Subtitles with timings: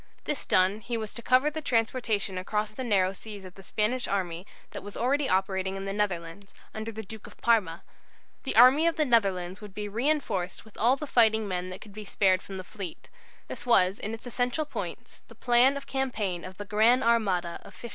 [0.23, 4.07] This done, he was to cover the transportation across the narrow seas of the Spanish
[4.07, 7.83] army that was already operating in the Netherlands, under the Duke of Parma.
[8.41, 11.93] The army of the Netherlands would be reinforced with all the fighting men that could
[11.93, 13.11] be spared from the fleet.
[13.47, 17.75] This was in its essential points the plan of campaign of the "Gran' Armada" of
[17.77, 17.89] 1588.